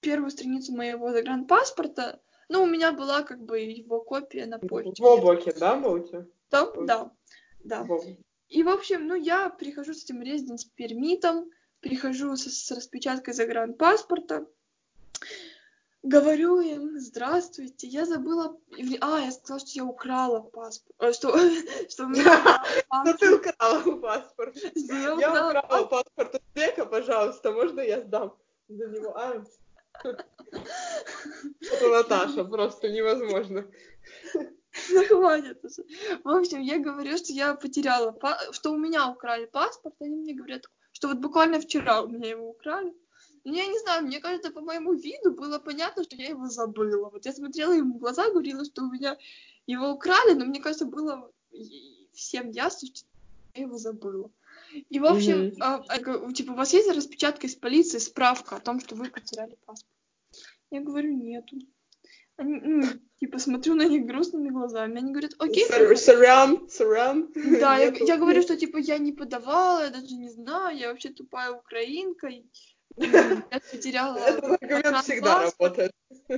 [0.00, 2.20] первую страницу моего загранпаспорта.
[2.48, 5.02] Ну, у меня была как бы его копия на почте.
[5.02, 6.26] В облаке, да, тебя?
[6.50, 7.10] Да, да,
[7.64, 7.86] да.
[8.48, 14.46] И, в общем, ну, я прихожу с этим резиденс пермитом, прихожу с, с распечаткой загранпаспорта,
[16.02, 18.56] говорю им, здравствуйте, я забыла...
[19.00, 20.96] А, я сказала, что я украла паспорт.
[21.00, 21.36] э, Что,
[21.90, 22.62] что у меня
[23.04, 24.56] Ну ты украла паспорт.
[24.56, 28.34] Что я украла паспорт у Бека, пожалуйста, можно я сдам
[28.68, 29.16] за него?
[29.16, 29.44] А?
[30.02, 33.66] Это Наташа, просто невозможно.
[35.08, 35.84] Хватит уже.
[36.24, 38.16] В общем, я говорю, что я потеряла,
[38.52, 42.50] что у меня украли паспорт, они мне говорят, что вот буквально вчера у меня его
[42.50, 42.92] украли.
[43.44, 47.08] Ну, я не знаю, мне кажется, по моему виду было понятно, что я его забыла.
[47.10, 49.16] Вот я смотрела им в глаза, говорила, что у меня
[49.66, 51.30] его украли, но мне кажется, было
[52.12, 53.06] всем ясно, что
[53.54, 54.30] я его забыла.
[54.90, 55.56] И, в общем, Мгм.
[55.60, 59.94] а, типа, у вас есть распечатка из полиции, справка о том, что вы потеряли паспорт?
[60.70, 61.56] Я говорю, нету.
[62.38, 62.86] Они, ну,
[63.18, 64.98] типа, смотрю на них грустными глазами.
[64.98, 67.28] Они говорят, окей, Сорян, сорян.
[67.34, 71.10] да, я, я говорю, что типа я не подавала, я даже не знаю, я вообще
[71.10, 72.28] тупая украинка.
[72.28, 72.44] и,
[72.98, 75.92] Я потеряла Этот аргумент всегда работает.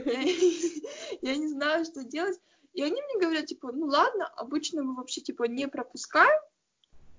[1.23, 2.39] Я, не знаю, что делать.
[2.73, 6.41] И они мне говорят, типа, ну ладно, обычно мы вообще типа не пропускаем,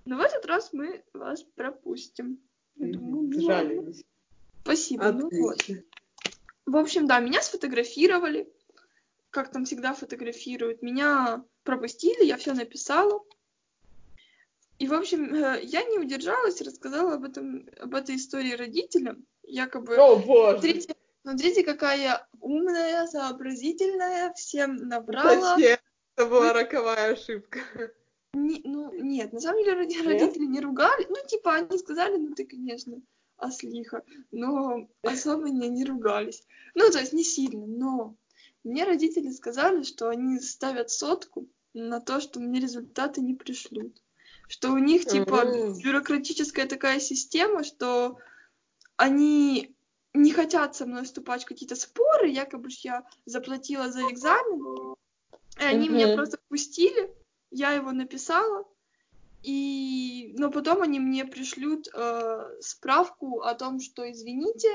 [0.06, 2.40] но в этот раз мы вас пропустим.
[2.76, 3.76] Я думаю, ну, Жаль.
[3.78, 3.94] ладно,
[4.64, 5.12] спасибо.
[5.12, 5.60] Ну, вот.
[5.60, 5.84] Отлично.
[6.66, 8.50] В общем, да, меня сфотографировали,
[9.32, 10.82] как там всегда фотографируют.
[10.82, 13.24] Меня пропустили, я все написала.
[14.78, 19.26] И, в общем, э, я не удержалась рассказала об, этом, об этой истории родителям.
[19.44, 20.60] Якобы, О, боже.
[20.60, 25.56] смотрите, смотрите, какая умная, сообразительная, всем набрала.
[25.56, 25.78] Зачем?
[26.16, 27.60] Это была роковая ошибка.
[28.34, 30.06] Не- ну, нет, на самом деле Нет?
[30.06, 31.06] родители не ругали.
[31.10, 33.02] Ну, типа, они сказали, ну, ты, конечно,
[33.38, 34.04] ослиха.
[34.32, 36.44] Но особо не, не ругались.
[36.76, 38.16] Ну, то есть не сильно, но
[38.64, 44.02] мне родители сказали, что они ставят сотку на то, что мне результаты не пришлют.
[44.48, 45.46] Что у них, типа,
[45.82, 48.18] бюрократическая такая система, что
[48.98, 49.76] они
[50.14, 54.96] не хотят со мной вступать в какие-то споры, якобы я заплатила за экзамен,
[55.60, 57.16] и они меня просто пустили,
[57.50, 58.66] я его написала,
[59.42, 60.34] и...
[60.38, 64.70] но потом они мне пришлют э, справку о том, что извините,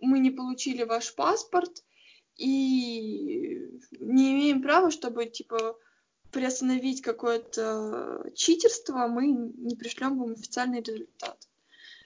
[0.00, 1.84] мы не получили ваш паспорт
[2.36, 5.78] и не имеем права, чтобы типа
[6.30, 11.48] приостановить какое-то читерство, мы не пришлем вам официальный результат.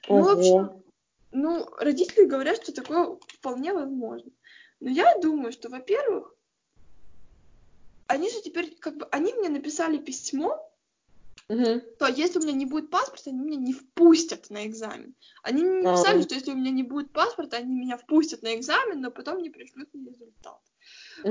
[0.08, 0.82] Ну, в общем, Ого.
[1.32, 4.30] ну, родители говорят, что такое вполне возможно.
[4.80, 6.34] Но я думаю, что, во-первых,
[8.06, 10.67] они же теперь, как бы, они мне написали письмо,
[11.48, 11.80] Мгм.
[11.98, 15.16] то если у меня не будет паспорта, они меня не впустят на экзамен.
[15.42, 19.00] Они мне написали, что если у меня не будет паспорта, они меня впустят на экзамен,
[19.00, 20.60] но потом не пришлют мне результат.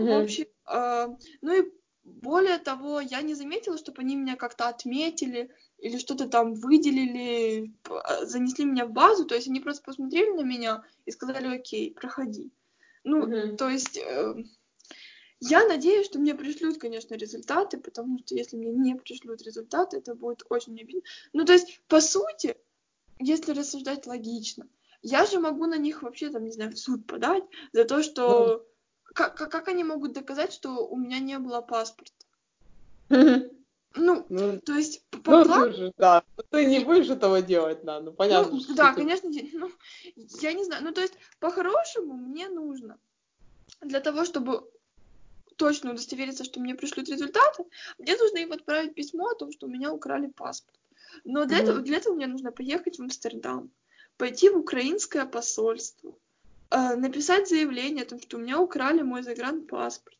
[0.07, 0.13] В Мгм.
[0.13, 1.07] общем, э,
[1.41, 1.71] ну и
[2.03, 8.25] более того, я не заметила, чтобы они меня как-то отметили или что-то там выделили, а,
[8.25, 12.51] занесли меня в базу, то есть они просто посмотрели на меня и сказали, окей, проходи.
[13.03, 13.57] Ну, Мгм.
[13.57, 14.35] то есть э,
[15.39, 20.15] я надеюсь, что мне пришлют, конечно, результаты, потому что если мне не пришлют результаты, это
[20.15, 21.01] будет очень обидно.
[21.33, 22.57] Ну, то есть, по сути,
[23.19, 24.67] если рассуждать логично,
[25.01, 28.65] я же могу на них вообще, там, не знаю, в суд подать за то, что...
[29.13, 32.13] Как, как, как они могут доказать, что у меня не было паспорта?
[33.09, 36.23] Ну, Ну, то есть, по, по ну, плану- же, да.
[36.51, 38.51] Ты не будешь этого делать, да, ну понятно.
[38.53, 39.71] ну, что да, ты- конечно, я- ну,
[40.15, 40.83] я не знаю.
[40.83, 42.99] Ну, то есть, по-хорошему, мне нужно
[43.81, 44.69] для того, чтобы
[45.57, 47.65] точно удостовериться, что мне пришлют результаты,
[47.97, 50.79] мне нужно им отправить письмо о том, что у меня украли паспорт.
[51.25, 51.63] Но для, Мгм.
[51.63, 53.71] этого, для этого мне нужно поехать в Амстердам,
[54.17, 56.17] пойти в украинское посольство,
[56.71, 60.17] э, написать заявление о том, что у меня украли мой загранпаспорт.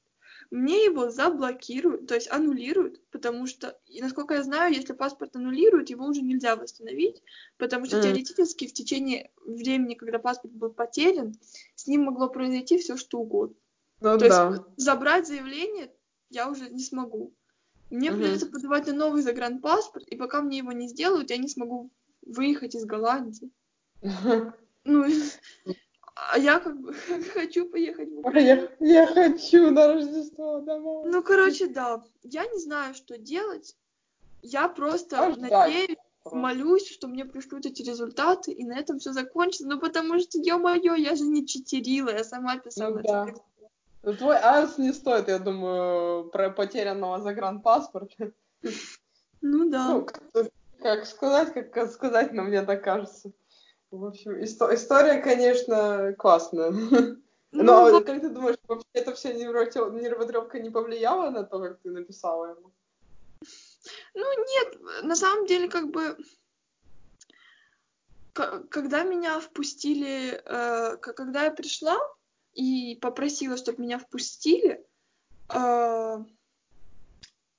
[0.50, 5.90] Мне его заблокируют, то есть аннулируют, потому что, и насколько я знаю, если паспорт аннулируют,
[5.90, 7.22] его уже нельзя восстановить,
[7.58, 8.02] потому что Мгм.
[8.02, 11.36] теоретически в течение времени, когда паспорт был потерян,
[11.76, 13.56] с ним могло произойти все что угодно.
[14.02, 14.50] Ну То да.
[14.50, 15.92] есть забрать заявление
[16.30, 17.34] я уже не смогу.
[17.90, 18.20] Мне Мгм.
[18.20, 21.90] придется подавать на новый загранпаспорт, и пока мне его не сделают, я не смогу
[22.22, 23.52] выехать из Голландии.
[24.86, 25.06] Ну,
[26.32, 26.94] А я как бы
[27.34, 28.70] хочу поехать в А Украину.
[28.82, 31.12] я, я хочу на Рождество домой.
[31.12, 32.04] Ну, короче, да.
[32.24, 33.76] Я не знаю, что делать.
[34.42, 35.98] Я просто ждать надеюсь,
[36.32, 39.68] молюсь, что мне пришлют эти результаты, и на этом все закончится.
[39.68, 43.24] Ну, потому что, ё-моё, я же не читерила, я сама писала Ну этот да.
[43.26, 43.42] экзамен.
[44.04, 48.32] Ну, Твой АЭС не стоит, я думаю, про потерянного загранпаспорта.
[49.42, 49.90] Ну да.
[49.90, 50.50] Ну, как,
[50.82, 53.32] как сказать, как сказать, но мне так кажется.
[53.92, 56.72] В общем, исто- история, конечно, классная.
[57.54, 61.80] Ну, Но вот, как ты думаешь, вообще это все нервотрепка не повлияла на то, как
[61.80, 62.74] ты написала ему?
[64.14, 66.18] ну, нет, на самом деле, как бы,
[68.34, 71.98] когда меня впустили, э, когда я пришла
[72.58, 74.84] и попросила, чтобы меня впустили,
[75.54, 76.18] э,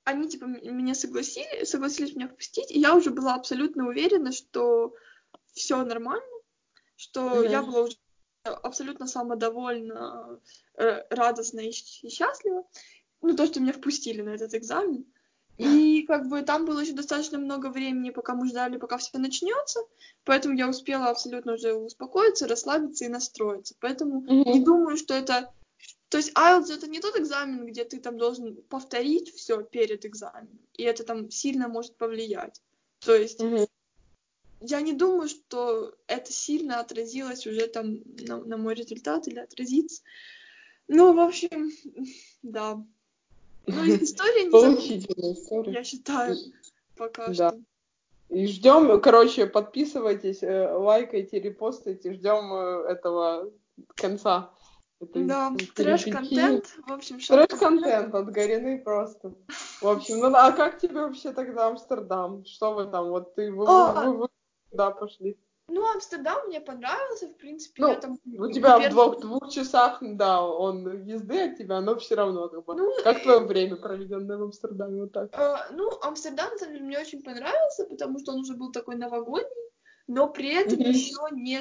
[0.05, 4.93] они, типа, меня согласили, согласились меня впустить, и я уже была абсолютно уверена, что
[5.53, 6.27] все нормально,
[6.97, 7.71] что я Мгм.
[7.71, 7.97] была уже
[8.43, 10.41] абсолютно самодовольна,
[10.75, 12.65] э, радостна и счастлива.
[13.21, 15.07] Ну, то, что меня впустили на этот экзамен.
[15.59, 19.81] И как бы там было еще достаточно много времени, пока мы ждали, пока все начнется.
[20.25, 23.75] Поэтому я успела абсолютно уже успокоиться, расслабиться и настроиться.
[23.81, 25.53] Поэтому не думаю, что это...
[26.11, 30.61] То есть IELTS это не тот экзамен, где ты там должен повторить все перед экзаменом.
[30.75, 32.63] И это там сильно может повлиять.
[33.01, 33.67] То есть Мгм.
[34.61, 40.03] я не думаю, что это сильно отразилось уже там на, на мой результат или отразится.
[40.87, 41.71] Ну, в общем,
[42.43, 42.85] да.
[43.69, 45.73] Ну, история не Поучительная история.
[45.73, 46.37] я считаю,
[46.97, 47.51] пока Да.
[47.51, 47.61] что.
[48.31, 53.51] И ждем, короче, подписывайтесь, э, лайкайте, репостайте, ждем э, этого
[53.95, 54.51] конца.
[55.01, 59.33] этой Да, трэш-контент, в общем, по Трэш-контент от Горины просто.
[59.81, 62.45] В общем, ну а как тебе вообще тогда Амстердам?
[62.45, 64.29] Что вы там, вот ты, вы, А, вы, вы
[64.71, 65.39] куда пошли?
[65.69, 68.19] Ну, Амстердам мне понравился, в принципе, Ну, я там...
[68.39, 72.65] У тебя в двух, двух часах, да, он езды от тебя, но все равно как
[72.65, 72.75] бы.
[72.75, 75.29] Ну, Как твое время, проведенное в Амстердаме, вот так?
[75.39, 78.97] э, ну, Амстердам, на самом деле, мне очень понравился, потому что он уже был такой
[78.97, 79.71] новогодний,
[80.07, 80.89] но при этом Мгм.
[80.91, 81.61] еще не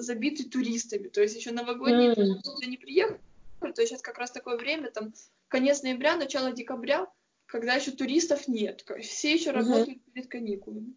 [0.00, 1.08] забитый туристами.
[1.08, 2.40] То есть еще новогодние М.
[2.42, 3.20] туда не приехали.
[3.60, 5.12] То есть сейчас как раз такое время, там,
[5.48, 7.06] конец ноября, начало декабря,
[7.46, 8.84] когда еще туристов нет.
[9.02, 9.60] Все еще Мгм.
[9.60, 10.94] работают перед каникулами.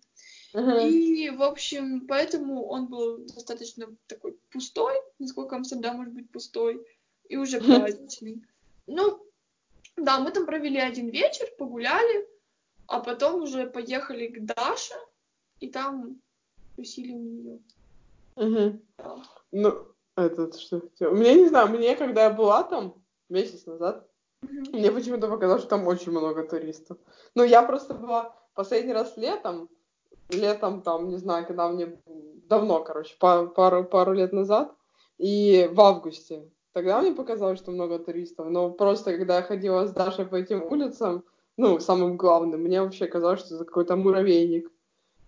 [0.54, 0.80] Мгм.
[0.80, 6.86] И, в общем, поэтому он был достаточно такой пустой, насколько Амстердам может быть пустой,
[7.30, 8.44] и уже праздничный.
[8.88, 9.26] Ну,
[9.96, 12.28] да, мы там провели один вечер, погуляли,
[12.88, 14.96] а потом уже поехали к Даше,
[15.62, 16.20] и там
[16.76, 17.60] тусили у нее.
[18.36, 18.82] Мгм.
[19.52, 21.14] Ну, этот, что я хотела.
[21.14, 24.10] Мне не знаю, мне, когда я была там месяц назад,
[24.42, 26.98] мне почему-то показалось, что там очень много туристов.
[27.36, 29.70] Ну, я просто была последний раз летом,
[30.30, 31.98] летом там, не знаю, когда мне
[32.50, 34.74] давно, короче, па- пару, пару лет назад,
[35.18, 36.50] и в августе.
[36.74, 40.64] Тогда мне показалось, что много туристов, но просто когда я ходила с Дашей по этим
[40.64, 41.24] улицам,
[41.58, 44.72] ну, самым главным, мне вообще казалось, что это какой-то муравейник.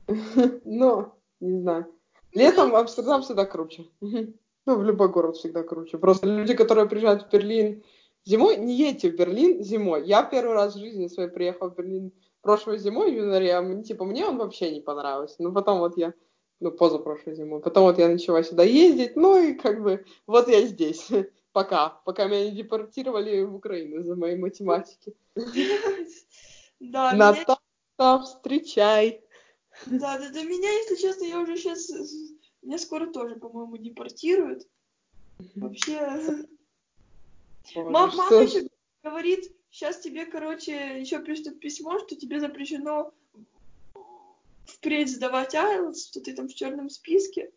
[0.66, 1.86] Но, не знаю.
[2.34, 3.86] Летом Амстердам всегда круче.
[4.66, 5.98] Ну, в любой город всегда круче.
[5.98, 7.84] Просто люди, которые приезжают в Берлин
[8.24, 10.06] зимой, не едьте в Берлин зимой.
[10.06, 14.06] Я первый раз в жизни своей приехала в Берлин прошлой зимой, в январе, а типа,
[14.06, 15.38] мне он вообще не понравился.
[15.40, 16.14] Ну, потом вот я,
[16.60, 20.62] ну, позапрошлой зимой, потом вот я начала сюда ездить, ну, и как бы, вот я
[20.68, 21.10] здесь.
[21.54, 25.16] Пока, пока меня не депортировали в Украину из-за моей математики.
[26.80, 29.22] Да, Наташа, встречай.
[29.86, 31.92] да, да, да, меня, если честно, я уже сейчас...
[32.64, 34.68] Меня скоро тоже, по-моему, депортируют.
[35.54, 36.44] Вообще...
[37.66, 38.68] Что мама еще
[39.04, 43.12] говорит, сейчас тебе, короче, еще пришлют письмо, что тебе запрещено
[44.66, 47.52] впредь сдавать IELTS, что ты там в черном списке.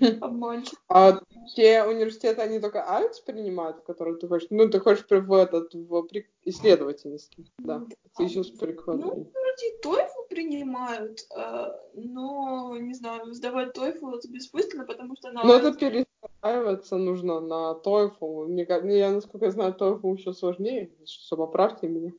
[0.00, 0.18] Хм.
[0.22, 0.76] Обманщик.
[0.88, 1.20] А
[1.54, 4.48] те университеты, они только IELTS принимают, в которые ты хочешь?
[4.50, 7.86] Ну, ты хочешь в этот, в при- исследовательский, да.
[8.16, 9.08] Ты еще с Ну, прикладом.
[9.10, 15.44] вроде и TOEFL принимают, а, но, не знаю, сдавать TOEFL это бессмысленно, потому что на
[15.44, 18.46] Но это IELTS перестраиваться нужно на TOEFL.
[18.46, 22.12] Мне, ка- я, насколько я знаю, TOEFL еще сложнее, что поправьте меня.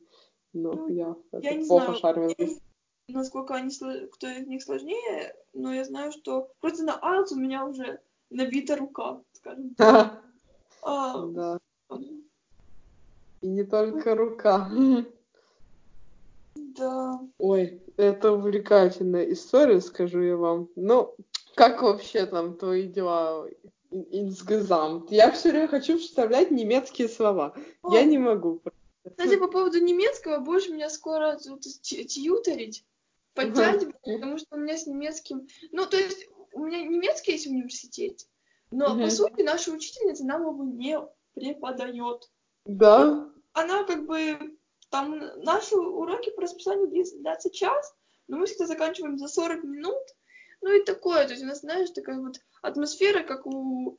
[0.52, 2.34] Но Ну, я, я это не плохо знаю, шарю.
[2.38, 2.58] я не
[3.08, 3.70] насколько они,
[4.12, 8.00] кто из них сложнее, но я знаю, что просто на IELTS у меня уже
[8.30, 10.22] набита рука, скажем так.
[10.82, 11.58] А, Да.
[13.42, 14.70] И не только рука.
[16.56, 17.20] да.
[17.38, 20.68] Ой, это увлекательная история, скажу я вам.
[20.74, 21.14] Ну,
[21.54, 23.46] как вообще там твои дела
[23.90, 25.06] insgesamt?
[25.10, 27.54] Я все время хочу вставлять немецкие слова.
[27.84, 28.62] Я Ой, не могу.
[29.04, 32.84] Кстати, по поводу немецкого, будешь меня скоро тут тьюторить,
[33.34, 35.46] подтягивать, потому что у меня с немецким...
[35.70, 38.26] Ну, то есть, у меня немецкий есть в университете,
[38.70, 39.04] Но, Мгм.
[39.04, 40.98] по сути, наша учительница нам его не
[41.34, 42.30] преподает.
[42.64, 43.30] Да?
[43.52, 44.56] Она как бы...
[44.88, 47.92] Там наши уроки по расписанию длятся час,
[48.28, 50.02] но мы всегда заканчиваем за 40 минут.
[50.62, 53.98] Ну и такое, то есть у нас, знаешь, такая вот атмосфера, как у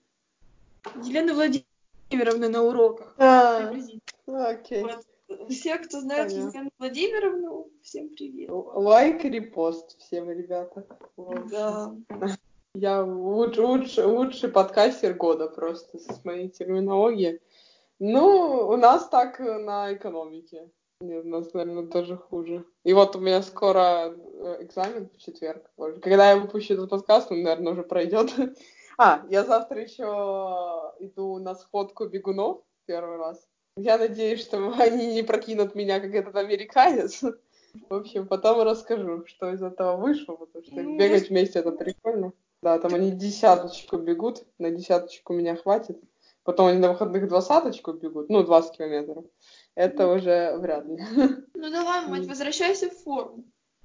[1.04, 3.14] Елены Владимировны на уроках.
[3.18, 3.74] А,
[4.28, 4.84] окей.
[4.84, 5.06] Вот.
[5.50, 6.50] Все, кто знает Понятно.
[6.50, 8.50] Елену Владимировну, всем привет.
[8.50, 10.86] Лайк репост всем, ребята.
[11.16, 11.48] Вот.
[11.50, 11.96] Да.
[12.74, 17.42] Я луч- лучший, лучший подкастер года просто с моей терминологией.
[18.00, 20.70] Ну, у нас так на экономике.
[21.00, 22.66] Нет, у нас, наверное, даже хуже.
[22.84, 25.70] И вот у меня скоро э, экзамен в четверг.
[26.02, 28.34] Когда я выпущу этот подкаст, он, наверное, уже пройдет.
[29.00, 30.06] А, я завтра еще
[31.00, 33.48] иду на сходку бегунов первый раз.
[33.76, 37.22] Я надеюсь, что они не прокинут меня, как этот американец.
[37.22, 42.34] В общем, потом расскажу, что из этого вышло, потому что Ну, бегать вместе это прикольно.
[42.64, 46.02] Да, там они десяточку бегут, на десяточку меня хватит.
[46.44, 49.26] Потом они на выходных двадцаточку бегут, ну, 20 километров.
[49.78, 50.98] Это уже вряд ли.
[51.54, 53.44] Ну давай, мать, возвращайся в форму.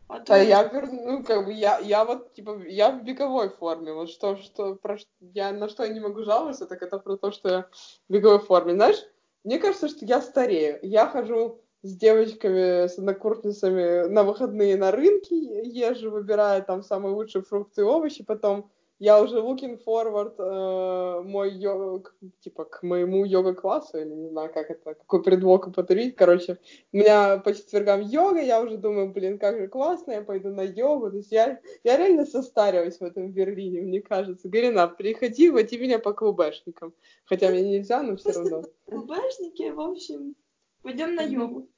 [0.09, 3.93] А то Да, я ну, как бы, я, я вот, типа, я в беговой форме.
[3.93, 7.17] Вот что, что, про, ш- я на что я не могу жаловаться, так это про
[7.17, 7.69] то, что я
[8.09, 8.73] в беговой форме.
[8.73, 9.05] Знаешь,
[9.45, 10.79] мне кажется, что я старею.
[10.83, 17.43] Я хожу с девочками, с однокурсницами на выходные на рынки, езжу, выбираю там самые лучшие
[17.43, 23.99] фрукты и овощи, потом я уже looking forward э, мой йога, типа, к моему йога-классу,
[23.99, 26.59] или не знаю, как это, какой предлог употребить, короче,
[26.93, 30.63] у меня по четвергам йога, я уже думаю, блин, как же классно, я пойду на
[30.63, 31.11] йогу.
[31.11, 34.49] То есть я, я реально состарилась в этом Берлине, мне кажется.
[34.49, 36.95] Гарина, приходи, води меня по клубешникам.
[37.25, 38.63] Хотя мне нельзя, но все равно.
[38.87, 40.37] клубешники, в общем,
[40.83, 41.69] пойдем на йогу.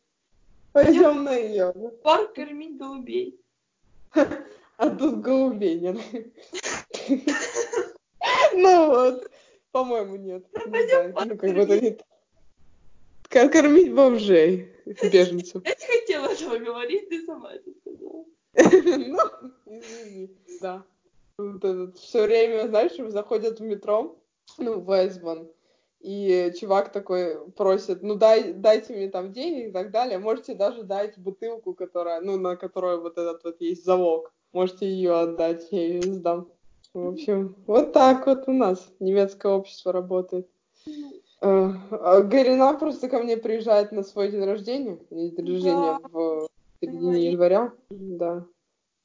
[0.72, 1.90] Пойдем на йогу.
[2.02, 3.40] Парк кормить голубей.
[4.76, 5.98] А тут голубей нет.
[8.56, 9.30] Ну вот,
[9.72, 10.46] по-моему, нет.
[10.66, 11.98] Не знаю, Ну, как бы это не...
[13.28, 15.62] Как кормить бомжей, беженцев.
[15.64, 18.24] Я не хотела этого говорить, ты сама это сказала.
[19.66, 20.30] Ну, извини,
[20.60, 20.84] да.
[21.96, 24.16] Все время, знаешь, заходят в метро,
[24.58, 25.50] ну, в Эсбон,
[26.04, 30.18] и чувак такой просит, ну, дай, дайте мне там денег и так далее.
[30.18, 34.30] Можете даже дать бутылку, которая, ну, на которой вот этот вот есть залог.
[34.52, 36.52] Можете ее отдать, я ее сдам.
[36.94, 40.48] В общем, вот так вот у нас немецкое общество работает.
[41.40, 45.00] Э, а Гарина просто ко мне приезжает на свой день рождения.
[45.10, 46.48] День рождения в
[46.80, 47.72] середине января.
[47.90, 48.46] Да.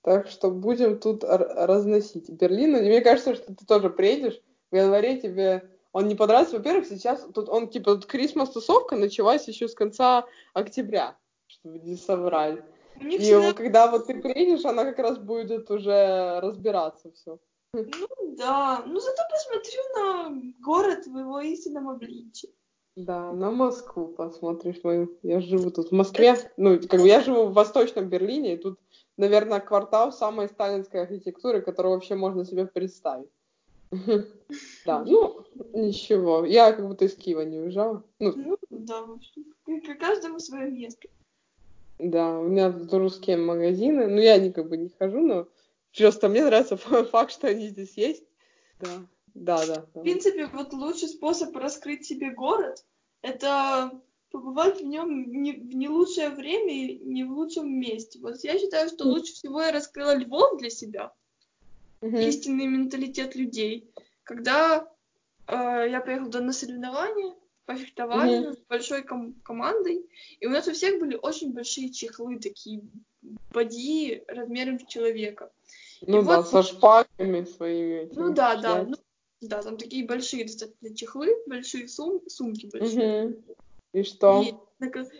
[0.04, 2.78] Так что будем тут разносить Берлин.
[2.78, 4.40] И мне кажется, что ты тоже приедешь.
[4.70, 6.58] В январе тебе он не понравится.
[6.58, 11.18] Во-первых, сейчас тут он типа тут Крисмас тусовка началась еще с конца октября,
[11.48, 12.60] чтобы не соврать.
[13.02, 17.40] И всегда- когда вот ты приедешь, она как раз будет уже разбираться все.
[17.74, 22.50] Ну да, ну зато посмотрю на город в его истинном обличии.
[22.96, 25.18] Да, на Москву посмотришь мою.
[25.24, 26.36] Я живу тут в Москве.
[26.58, 28.80] Ну, как бы я живу в Восточном Берлине, и тут,
[29.18, 33.30] наверное, квартал самой сталинской архитектуры, которую вообще можно себе представить.
[34.86, 36.44] Да, ну, ничего.
[36.44, 38.04] Я как будто из Киева не уезжала.
[38.20, 39.46] Ну, Ну да, в общем,
[40.00, 41.08] каждому свое место.
[42.00, 44.08] да, у меня тут русские магазины.
[44.08, 45.48] Ну, я не как бы не хожу, но
[45.96, 46.78] просто мне нравится
[47.12, 48.24] факт, что они здесь есть.
[48.80, 49.84] Да, да, да.
[49.94, 52.86] В принципе, вот лучший способ раскрыть себе город—
[53.22, 53.92] это
[54.32, 58.20] побывать в нем не, в не лучшее время и не в лучшем месте.
[58.20, 61.12] Вот я считаю, что лучше всего я раскрыла Львов для себя,
[62.02, 62.18] Мгм.
[62.18, 63.92] истинный менталитет людей.
[64.24, 64.88] Когда
[65.48, 67.36] э, я поехала на соревнования
[67.66, 68.54] по фехтованию Мгм.
[68.54, 70.08] с большой ком- командой,
[70.40, 72.82] и у нас у всех были очень большие чехлы, такие
[73.52, 75.52] боди размером в человека.
[76.02, 78.10] Ну И да, вот- со шпагами своими.
[78.14, 78.90] Ну этими да, да, шляпами.
[78.90, 78.98] ну,
[79.42, 83.26] да, там такие большие достаточно чехлы, большие сум- сумки большие.
[83.26, 83.44] Мгм.
[83.94, 84.42] И что?
[84.44, 84.54] И,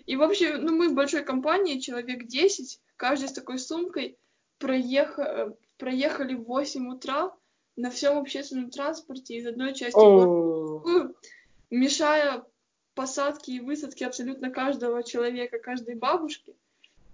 [0.06, 4.18] и вообще, ну мы в большой компании, человек 10, каждый с такой сумкой
[4.60, 7.34] проеха- проехали в 8 утра
[7.76, 11.14] на всем общественном транспорте из одной части города
[11.70, 12.44] мешая
[12.96, 16.56] посадки и высадки абсолютно каждого человека, каждой бабушки.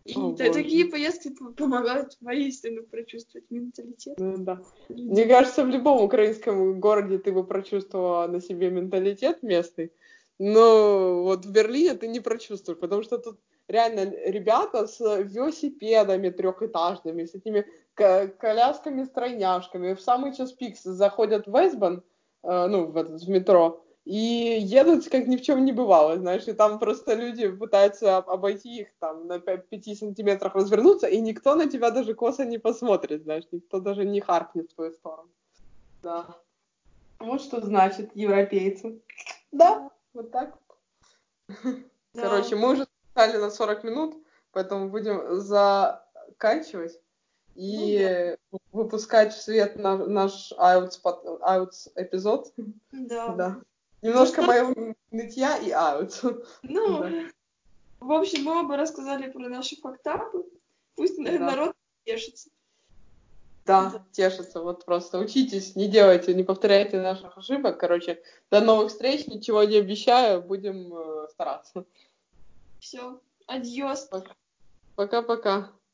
[0.06, 0.53] И О, боже.
[0.53, 4.16] такие поездки помогают воистину прочувствовать менталитет.
[4.20, 4.62] ну да.
[4.88, 5.10] людей.
[5.10, 9.91] Мне кажется, в любом украинском городе ты бы прочувствовала на себе менталитет местный,
[10.38, 17.26] но вот в Берлине ты не прочувствуешь, потому что тут реально ребята с велосипедами трехэтажными,
[17.26, 22.03] с этими ко- колясками-стройняшками в самый час пик заходят в Эсбан,
[22.43, 26.47] э, ну, в, этот, в метро, и едут, как ни в чем не бывало, знаешь,
[26.47, 31.56] и там просто люди пытаются об- обойти их там на 5 сантиметрах развернуться, и никто
[31.56, 35.30] на тебя даже косо не посмотрит, знаешь, никто даже не харкнет в твою сторону.
[36.03, 36.26] Да.
[37.20, 39.01] Вот что значит европейцы.
[39.51, 40.56] Да, вот так.
[42.14, 42.22] Да.
[42.22, 44.16] Короче, мы уже стали на 40 минут,
[44.51, 46.99] поэтому будем заканчивать
[47.56, 48.38] и
[48.72, 52.53] выпускать в свет на- наш IELTS, IELTS эпизод.
[52.91, 53.30] Да.
[53.30, 53.62] Да.
[54.06, 56.45] Немножко моего нытья и IELTS.
[56.62, 57.12] Ну, Да.
[57.99, 60.45] в общем, мы оба рассказали про наши фактапы.
[60.95, 61.32] Пусть Да.
[61.39, 61.76] народ
[62.06, 62.49] тешится.
[63.66, 64.62] Да, тешится.
[64.62, 67.80] Вот просто учитесь, не делайте, не повторяйте наших ошибок.
[67.80, 71.86] Короче, до новых встреч, ничего не обещаю, будем э, стараться.
[72.80, 73.20] Все.
[73.47, 74.08] Адьос.
[74.95, 75.72] Пока-пока.